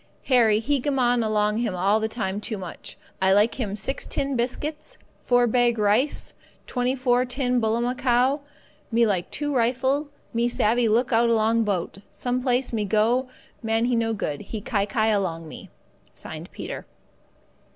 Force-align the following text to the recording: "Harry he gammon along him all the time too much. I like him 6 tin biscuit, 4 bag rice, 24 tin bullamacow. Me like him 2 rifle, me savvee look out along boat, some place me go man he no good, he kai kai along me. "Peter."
"Harry 0.23 0.57
he 0.57 0.79
gammon 0.79 1.21
along 1.21 1.59
him 1.59 1.75
all 1.75 1.99
the 1.99 2.07
time 2.07 2.41
too 2.41 2.57
much. 2.57 2.97
I 3.21 3.33
like 3.33 3.59
him 3.59 3.75
6 3.75 4.07
tin 4.07 4.35
biscuit, 4.35 4.97
4 5.25 5.45
bag 5.45 5.77
rice, 5.77 6.33
24 6.65 7.25
tin 7.25 7.61
bullamacow. 7.61 8.41
Me 8.91 9.05
like 9.05 9.25
him 9.25 9.29
2 9.53 9.55
rifle, 9.55 10.07
me 10.33 10.49
savvee 10.49 10.87
look 10.89 11.13
out 11.13 11.29
along 11.29 11.65
boat, 11.65 11.99
some 12.11 12.41
place 12.41 12.73
me 12.73 12.83
go 12.83 13.29
man 13.61 13.85
he 13.85 13.95
no 13.95 14.11
good, 14.11 14.41
he 14.41 14.59
kai 14.59 14.87
kai 14.87 15.09
along 15.09 15.47
me. 15.47 15.69
"Peter." 16.51 16.87